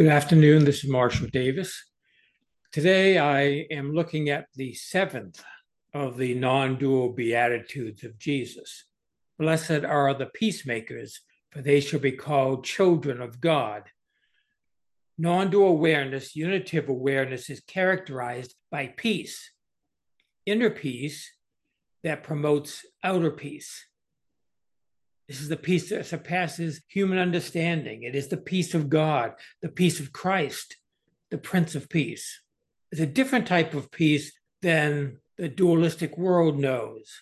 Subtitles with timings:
[0.00, 0.64] Good afternoon.
[0.64, 1.84] This is Marshall Davis.
[2.72, 5.44] Today I am looking at the seventh
[5.92, 8.86] of the non dual Beatitudes of Jesus.
[9.38, 13.90] Blessed are the peacemakers, for they shall be called children of God.
[15.18, 19.50] Non dual awareness, unitive awareness, is characterized by peace,
[20.46, 21.30] inner peace
[22.04, 23.84] that promotes outer peace.
[25.30, 28.02] This is the peace that surpasses human understanding.
[28.02, 30.74] It is the peace of God, the peace of Christ,
[31.30, 32.40] the Prince of Peace.
[32.90, 37.20] It's a different type of peace than the dualistic world knows.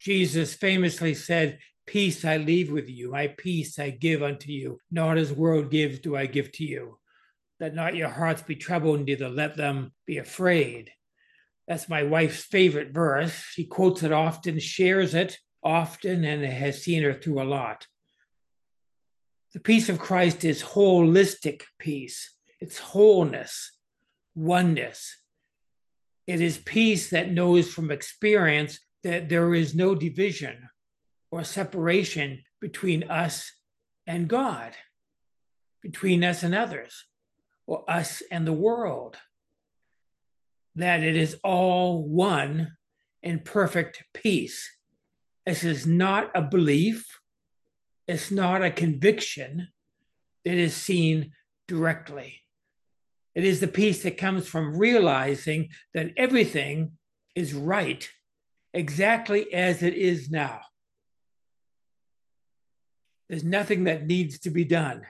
[0.00, 4.78] Jesus famously said, Peace I leave with you, my peace I give unto you.
[4.90, 6.98] Not as the world gives do I give to you.
[7.60, 10.92] Let not your hearts be troubled, neither let them be afraid.
[11.66, 13.34] That's my wife's favorite verse.
[13.50, 17.86] She quotes it often, shares it, often and has seen her through a lot.
[19.54, 23.72] The peace of Christ is holistic peace, it's wholeness,
[24.34, 25.16] oneness.
[26.26, 30.68] It is peace that knows from experience that there is no division
[31.30, 33.50] or separation between us
[34.06, 34.74] and God,
[35.82, 37.04] between us and others,
[37.66, 39.16] or us and the world.
[40.74, 42.76] That it is all one
[43.22, 44.68] in perfect peace
[45.48, 47.20] this is not a belief,
[48.06, 49.68] it's not a conviction
[50.44, 51.32] It is seen
[51.66, 52.42] directly.
[53.34, 56.98] It is the peace that comes from realizing that everything
[57.34, 58.06] is right
[58.74, 60.60] exactly as it is now.
[63.30, 65.00] There's nothing that needs to be done.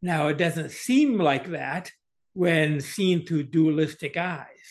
[0.00, 1.90] Now, it doesn't seem like that
[2.32, 4.68] when seen through dualistic eyes.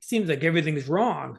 [0.00, 1.38] It seems like everything's wrong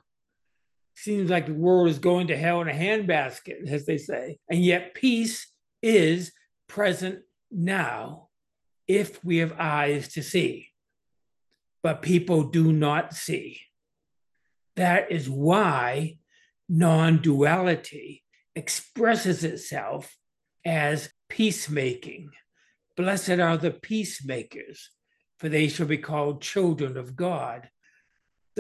[0.94, 4.38] seems like the world is going to hell in a handbasket, as they say.
[4.50, 5.48] And yet, peace
[5.82, 6.32] is
[6.68, 7.20] present
[7.50, 8.30] now
[8.88, 10.68] if we have eyes to see.
[11.82, 13.62] But people do not see.
[14.76, 16.18] That is why
[16.70, 18.24] non duality
[18.56, 20.16] expresses itself
[20.64, 22.30] as peacemaking.
[22.96, 24.90] Blessed are the peacemakers,
[25.40, 27.70] for they shall be called children of God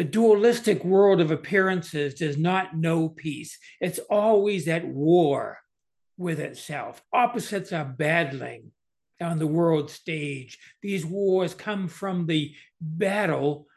[0.01, 3.59] the dualistic world of appearances does not know peace.
[3.79, 5.59] It's always at war
[6.17, 7.03] with itself.
[7.13, 8.72] Opposites are battling
[9.22, 10.57] on the world stage.
[10.81, 13.67] These wars come from the battle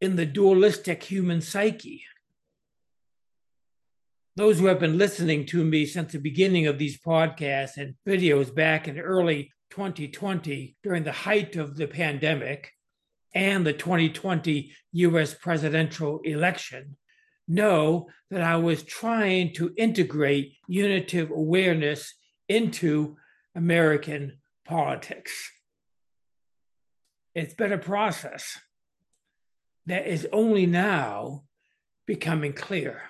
[0.00, 2.02] in the dualistic human psyche.
[4.34, 8.52] Those who have been listening to me since the beginning of these podcasts and videos
[8.52, 12.72] back in early 2020 during the height of the pandemic
[13.36, 16.96] and the 2020 US presidential election
[17.46, 22.14] know that I was trying to integrate unitive awareness
[22.48, 23.18] into
[23.54, 25.52] American politics.
[27.34, 28.58] It's been a process
[29.84, 31.44] that is only now
[32.06, 33.02] becoming clear.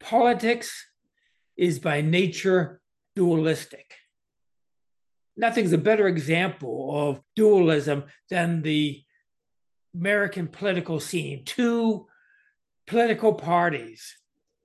[0.00, 0.84] Politics
[1.56, 2.80] is by nature
[3.14, 3.94] dualistic
[5.36, 9.02] nothing's a better example of dualism than the
[9.94, 11.44] American political scene.
[11.44, 12.06] Two
[12.86, 14.16] political parties,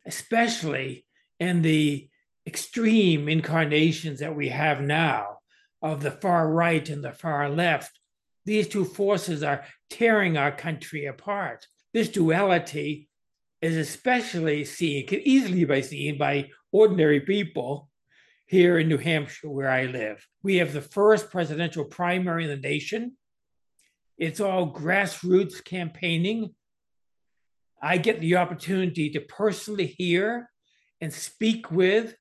[0.06, 1.06] especially
[1.40, 2.08] in the
[2.48, 5.40] extreme incarnations that we have now
[5.82, 8.00] of the far right and the far left,
[8.46, 11.68] these two forces are tearing our country apart.
[11.94, 13.10] This duality
[13.62, 17.91] is especially seen, can easily be seen by ordinary people
[18.52, 20.28] here in New Hampshire, where I live.
[20.44, 23.14] We have the first presidential primary in the nation.
[24.18, 26.54] It's all grassroots campaigning.
[27.82, 30.50] I get the opportunity to personally hear
[31.00, 32.14] and speak with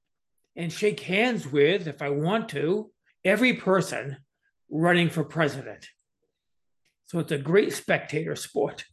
[0.54, 2.92] and shake hands with, if I want to,
[3.24, 4.16] every person
[4.70, 5.88] running for president.
[7.06, 8.84] So it's a great spectator sport.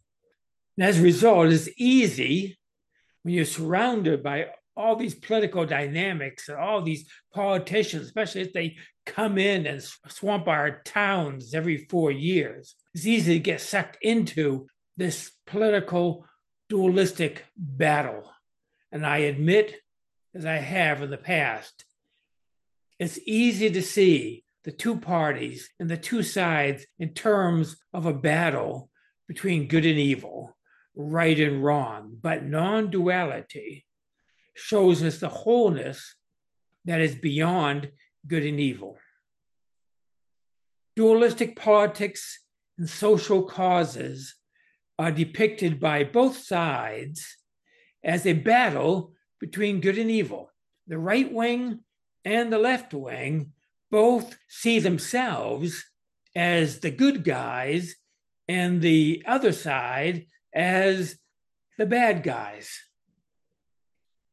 [0.75, 2.57] And as a result, it's easy
[3.21, 8.77] when you're surrounded by all these political dynamics and all these politicians, especially if they
[9.05, 12.75] come in and swamp our towns every four years.
[12.93, 16.25] It's easy to get sucked into this political
[16.69, 18.31] dualistic battle.
[18.91, 19.75] and I admit,
[20.33, 21.85] as I have in the past,
[22.99, 28.13] it's easy to see the two parties and the two sides in terms of a
[28.13, 28.89] battle
[29.27, 30.55] between good and evil,
[30.95, 32.17] right and wrong.
[32.21, 33.86] But non duality
[34.57, 36.15] shows us the wholeness
[36.85, 37.91] that is beyond
[38.27, 38.97] good and evil.
[40.95, 42.39] Dualistic politics
[42.77, 44.35] and social causes
[44.97, 47.37] are depicted by both sides
[48.03, 50.51] as a battle between good and evil.
[50.87, 51.81] The right wing
[52.25, 53.51] and the left wing
[53.91, 55.85] both see themselves
[56.35, 57.95] as the good guys
[58.47, 61.17] and the other side as
[61.77, 62.86] the bad guys.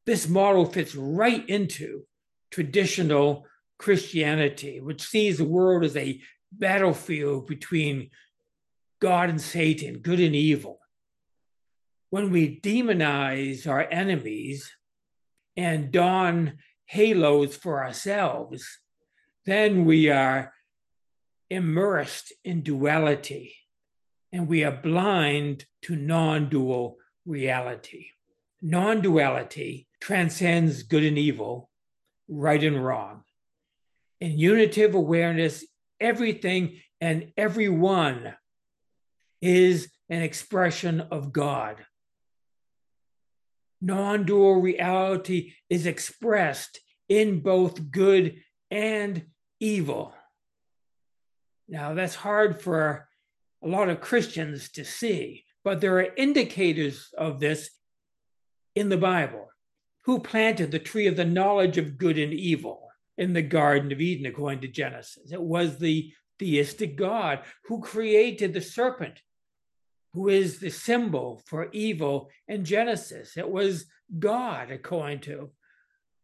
[0.06, 2.03] This model fits right into
[2.51, 3.47] traditional
[3.79, 6.21] Christianity, which sees the world as a
[6.53, 8.11] battlefield between
[9.01, 10.81] God and Satan, good and evil.
[12.11, 14.71] When we demonize our enemies
[15.56, 18.79] and don halos for ourselves,
[19.47, 20.53] then we are
[21.51, 23.55] immersed in duality
[24.33, 28.06] and we are blind to non dual reality.
[28.62, 31.71] Non duality transcends good and evil,
[32.29, 33.23] right and wrong.
[34.21, 35.65] In unitive awareness,
[35.99, 38.35] everything and everyone
[39.41, 41.77] is an expression of God.
[43.81, 49.25] Non dual reality is expressed in both good and
[49.59, 50.12] evil.
[51.67, 53.09] Now, that's hard for
[53.62, 57.71] a lot of Christians to see, but there are indicators of this
[58.75, 59.49] in the Bible.
[60.05, 64.01] Who planted the tree of the knowledge of good and evil in the Garden of
[64.01, 65.33] Eden, according to Genesis?
[65.33, 69.21] It was the theistic God who created the serpent
[70.15, 73.37] who is the symbol for evil in Genesis.
[73.37, 73.87] It was
[74.17, 75.51] God, according to,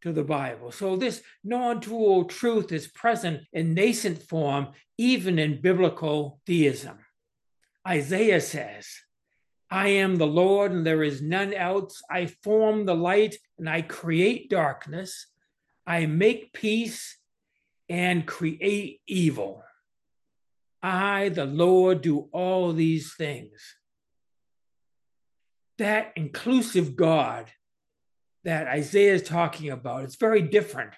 [0.02, 0.70] to the Bible.
[0.70, 6.98] So this non-dual truth is present in nascent form, even in biblical theism.
[7.86, 8.86] Isaiah says,
[9.70, 12.02] I am the Lord and there is none else.
[12.10, 15.26] I form the light and I create darkness.
[15.86, 17.18] I make peace
[17.88, 19.62] and create evil.
[20.82, 23.76] I, the Lord, do all these things
[25.80, 27.50] that inclusive God
[28.44, 30.92] that Isaiah is talking about is very different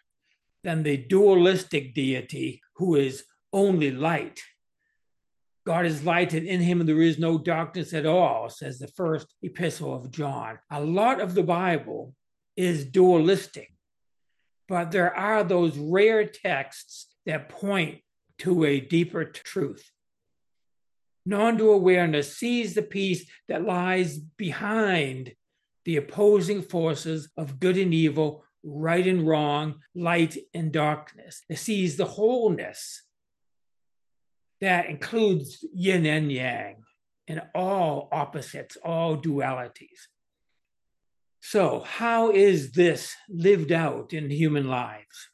[0.64, 4.40] than the dualistic deity who is only light.
[5.64, 9.34] God is light, and in him there is no darkness at all, says the first
[9.42, 10.58] epistle of John.
[10.70, 12.14] A lot of the Bible
[12.56, 13.72] is dualistic,
[14.68, 18.00] but there are those rare texts that point
[18.38, 19.88] to a deeper truth.
[21.24, 25.32] Non dual awareness sees the peace that lies behind
[25.84, 31.42] the opposing forces of good and evil, right and wrong, light and darkness.
[31.48, 33.02] It sees the wholeness
[34.62, 36.76] that includes yin and yang
[37.26, 40.06] and all opposites, all dualities.
[41.40, 45.28] So, how is this lived out in human lives?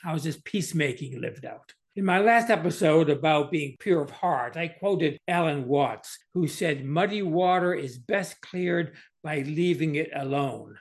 [0.00, 1.74] How is this peacemaking lived out?
[1.96, 6.84] In my last episode about being pure of heart, I quoted Alan Watts, who said,
[6.84, 8.94] Muddy water is best cleared
[9.24, 10.78] by leaving it alone.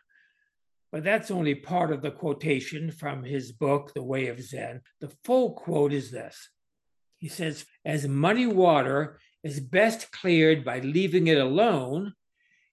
[0.91, 4.81] But that's only part of the quotation from his book, The Way of Zen.
[5.01, 6.49] The full quote is this
[7.25, 12.13] He says, As muddy water is best cleared by leaving it alone,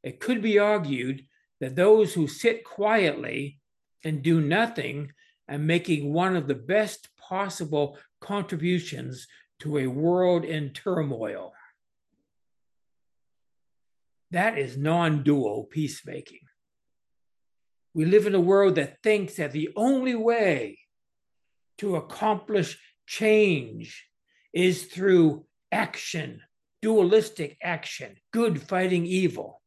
[0.02, 1.24] it could be argued
[1.60, 3.60] that those who sit quietly
[4.04, 5.12] and do nothing
[5.48, 9.26] are making one of the best possible contributions
[9.60, 11.54] to a world in turmoil.
[14.32, 16.46] That is non dual peacemaking.
[17.94, 20.78] We live in a world that thinks that the only way
[21.78, 24.10] to accomplish change
[24.52, 26.42] is through action,
[26.80, 29.60] dualistic action, good fighting evil.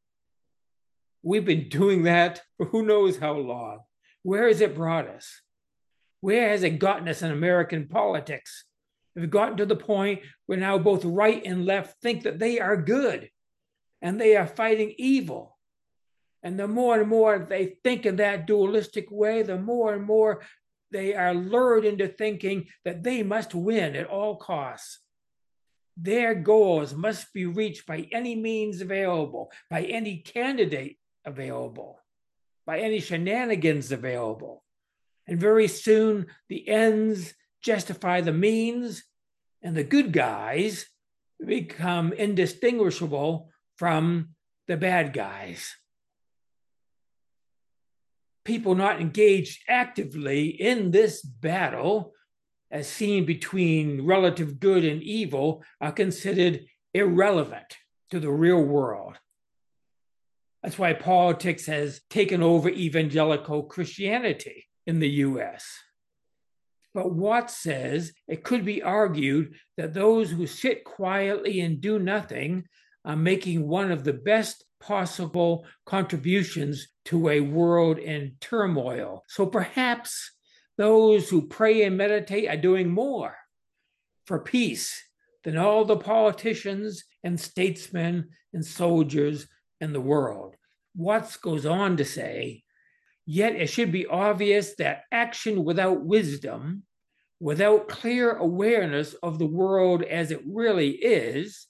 [1.23, 3.79] We've been doing that for who knows how long.
[4.21, 5.41] Where has it brought us?
[6.21, 8.65] Where has it gotten us in American politics?
[9.15, 12.77] We've gotten to the point where now both right and left think that they are
[12.77, 13.29] good
[14.01, 15.57] and they are fighting evil.
[16.43, 20.43] And the more and more they think in that dualistic way, the more and more
[20.95, 24.99] they are lured into thinking that they must win at all costs.
[25.97, 31.99] Their goals must be reached by any means available, by any candidate available,
[32.65, 34.63] by any shenanigans available.
[35.27, 39.03] And very soon, the ends justify the means,
[39.61, 40.85] and the good guys
[41.45, 44.29] become indistinguishable from
[44.67, 45.75] the bad guys.
[48.45, 52.13] People not engaged actively in this battle,
[52.71, 57.77] as seen between relative good and evil, are considered irrelevant
[58.11, 59.17] to the real world.
[60.63, 65.65] That's why politics has taken over evangelical Christianity in the US.
[66.93, 72.63] But Watts says it could be argued that those who sit quietly and do nothing
[73.05, 79.23] are making one of the best possible contributions to a world in turmoil.
[79.27, 80.31] So perhaps
[80.77, 83.37] those who pray and meditate are doing more
[84.25, 85.01] for peace
[85.43, 89.47] than all the politicians and statesmen and soldiers
[89.79, 90.55] in the world.
[90.95, 92.63] Watts goes on to say,
[93.25, 96.83] yet it should be obvious that action without wisdom,
[97.39, 101.67] without clear awareness of the world as it really is,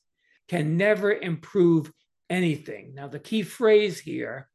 [0.48, 1.92] can never improve
[2.30, 2.94] anything.
[2.96, 4.50] Now, the key phrase here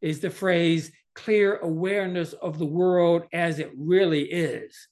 [0.00, 4.88] is the phrase clear awareness of the world as it really is.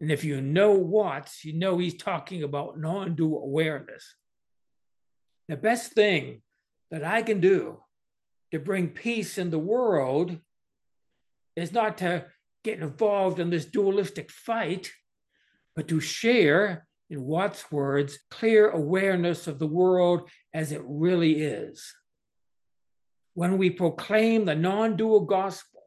[0.00, 4.14] And if you know Watts, you know he's talking about non dual awareness.
[5.48, 6.42] The best thing
[6.90, 7.82] that I can do
[8.52, 10.38] to bring peace in the world
[11.56, 12.26] is not to
[12.62, 14.92] get involved in this dualistic fight,
[15.74, 21.94] but to share, in Watts' words, clear awareness of the world as it really is.
[23.34, 25.82] When we proclaim the non dual gospel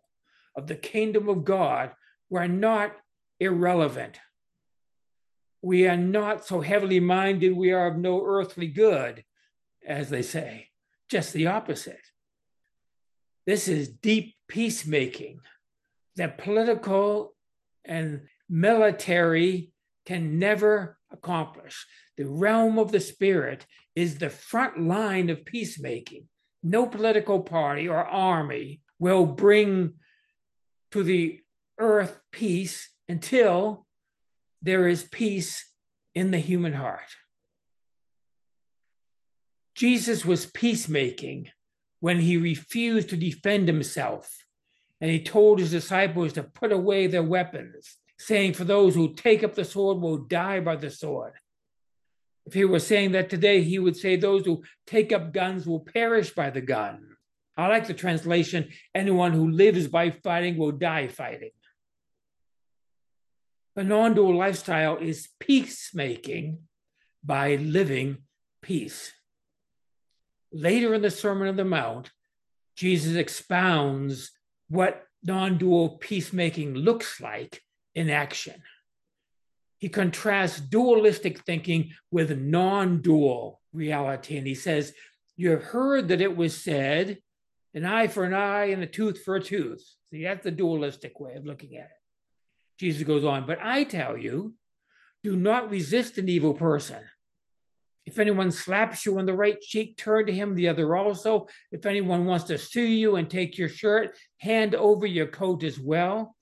[0.55, 1.91] of the kingdom of God,
[2.29, 2.95] we're not
[3.39, 4.19] irrelevant.
[5.61, 9.25] We are not so heavily minded we are of no earthly good,
[9.85, 10.69] as they say,
[11.09, 11.99] just the opposite.
[13.45, 15.39] This is deep peacemaking
[16.15, 17.33] that political
[17.83, 19.71] and military
[20.05, 21.85] can never accomplish.
[22.17, 26.25] The realm of the spirit is the front line of peacemaking.
[26.63, 29.93] No political party or army will bring
[30.91, 31.39] to the
[31.77, 33.85] earth peace until
[34.61, 35.65] there is peace
[36.13, 37.15] in the human heart.
[39.75, 41.49] Jesus was peacemaking
[42.01, 44.43] when he refused to defend himself
[45.01, 49.43] and he told his disciples to put away their weapons, saying, For those who take
[49.43, 51.33] up the sword will die by the sword.
[52.45, 55.79] If he were saying that today, he would say, Those who take up guns will
[55.79, 57.15] perish by the gun.
[57.57, 61.51] I like the translation anyone who lives by fighting will die fighting.
[63.75, 66.59] The non dual lifestyle is peacemaking
[67.23, 68.19] by living
[68.61, 69.11] peace.
[70.51, 72.11] Later in the Sermon on the Mount,
[72.75, 74.31] Jesus expounds
[74.69, 77.61] what non dual peacemaking looks like
[77.95, 78.61] in action.
[79.79, 84.37] He contrasts dualistic thinking with non dual reality.
[84.37, 84.93] And he says,
[85.37, 87.19] You have heard that it was said,
[87.73, 89.83] an eye for an eye and a tooth for a tooth.
[90.11, 91.97] See, that's the dualistic way of looking at it.
[92.77, 94.53] Jesus goes on, But I tell you,
[95.23, 97.03] do not resist an evil person.
[98.05, 101.47] If anyone slaps you on the right cheek, turn to him the other also.
[101.71, 105.79] If anyone wants to sue you and take your shirt, hand over your coat as
[105.79, 106.35] well.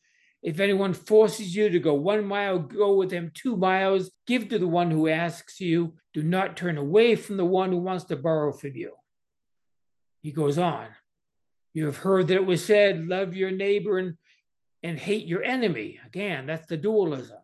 [0.44, 4.12] If anyone forces you to go one mile, go with him two miles.
[4.26, 5.96] Give to the one who asks you.
[6.14, 8.94] Do not turn away from the one who wants to borrow from you.
[10.22, 10.88] He goes on.
[11.74, 14.16] You have heard that it was said, Love your neighbor and,
[14.84, 16.00] and hate your enemy.
[16.06, 17.38] Again, that's the dualism.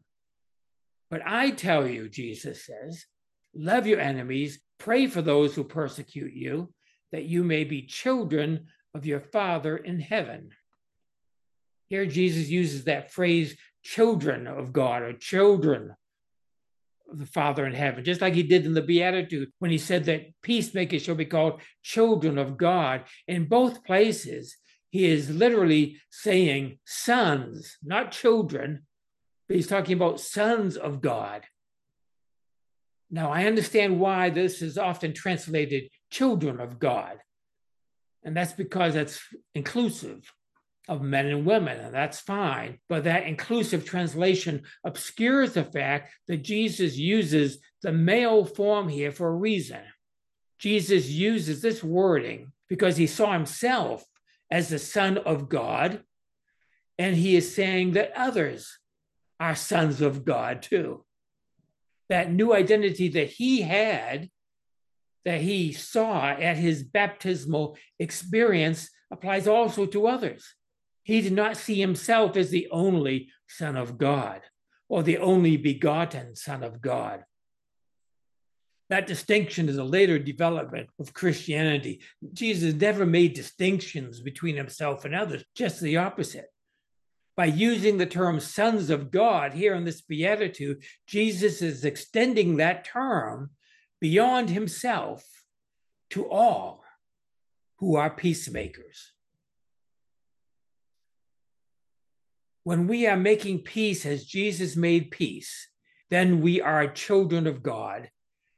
[1.13, 3.05] But I tell you, Jesus says,
[3.53, 6.73] love your enemies, pray for those who persecute you,
[7.12, 10.50] that you may be children of your Father in heaven.
[11.87, 15.95] Here, Jesus uses that phrase, children of God or children
[17.11, 20.05] of the Father in heaven, just like he did in the Beatitude when he said
[20.05, 23.03] that peacemakers shall be called children of God.
[23.27, 24.55] In both places,
[24.89, 28.85] he is literally saying sons, not children,
[29.47, 31.43] but he's talking about sons of God.
[33.11, 37.19] Now, I understand why this is often translated children of God.
[38.23, 39.21] And that's because it's
[39.53, 40.31] inclusive
[40.87, 42.79] of men and women, and that's fine.
[42.89, 49.27] But that inclusive translation obscures the fact that Jesus uses the male form here for
[49.27, 49.81] a reason.
[50.59, 54.03] Jesus uses this wording because he saw himself
[54.51, 56.03] as the Son of God,
[56.97, 58.77] and he is saying that others
[59.39, 61.03] are sons of God too
[62.09, 64.29] that new identity that he had,
[65.25, 70.53] that he saw at his baptismal experience, applies also to others.
[71.03, 74.41] He did not see himself as the only Son of God
[74.89, 77.24] or the only begotten Son of God.
[78.89, 82.01] That distinction is a later development of Christianity.
[82.33, 86.48] Jesus never made distinctions between himself and others, just the opposite.
[87.36, 92.86] By using the term sons of God here in this beatitude, Jesus is extending that
[92.86, 93.50] term
[94.00, 95.25] beyond himself
[96.12, 96.83] to all
[97.77, 99.12] who are peacemakers.
[102.63, 105.67] When we are making peace as Jesus made peace,
[106.10, 108.10] then we are children of God,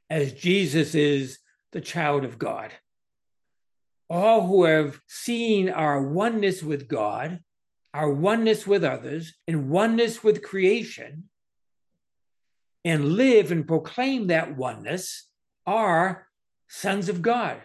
[0.08, 1.38] as Jesus is
[1.72, 2.72] the child of God.
[4.08, 7.40] All who have seen our oneness with God,
[7.92, 11.24] our oneness with others, and oneness with creation,
[12.84, 15.28] and live and proclaim that oneness
[15.66, 16.28] are
[16.68, 17.60] sons of God,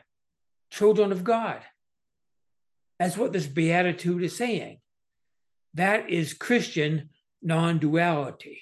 [0.72, 1.62] children of God.
[2.98, 4.81] That's what this beatitude is saying.
[5.74, 7.10] That is Christian
[7.42, 8.62] non duality.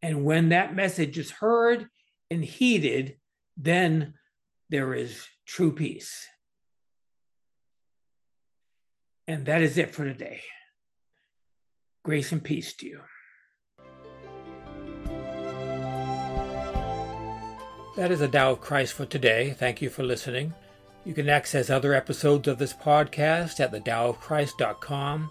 [0.00, 1.88] And when that message is heard
[2.30, 3.16] and heeded,
[3.56, 4.14] then
[4.68, 6.26] there is true peace.
[9.28, 10.42] And that is it for today.
[12.04, 13.00] Grace and peace to you.
[17.94, 19.54] That is the Tao of Christ for today.
[19.56, 20.54] Thank you for listening.
[21.04, 25.30] You can access other episodes of this podcast at thedaoofchrist.com